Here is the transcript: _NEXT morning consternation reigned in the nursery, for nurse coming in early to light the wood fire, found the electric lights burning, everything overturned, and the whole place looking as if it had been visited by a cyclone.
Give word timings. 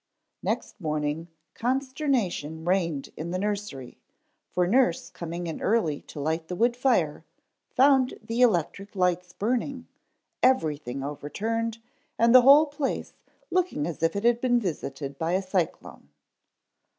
_NEXT 0.41 0.81
morning 0.81 1.27
consternation 1.53 2.65
reigned 2.65 3.09
in 3.15 3.29
the 3.29 3.37
nursery, 3.37 3.99
for 4.49 4.65
nurse 4.65 5.11
coming 5.11 5.45
in 5.45 5.61
early 5.61 6.01
to 6.07 6.19
light 6.19 6.47
the 6.47 6.55
wood 6.55 6.75
fire, 6.75 7.23
found 7.69 8.15
the 8.23 8.41
electric 8.41 8.95
lights 8.95 9.31
burning, 9.33 9.87
everything 10.41 11.03
overturned, 11.03 11.77
and 12.17 12.33
the 12.33 12.41
whole 12.41 12.65
place 12.65 13.13
looking 13.51 13.85
as 13.85 14.01
if 14.01 14.15
it 14.15 14.23
had 14.23 14.41
been 14.41 14.59
visited 14.59 15.19
by 15.19 15.33
a 15.33 15.41
cyclone. 15.43 16.09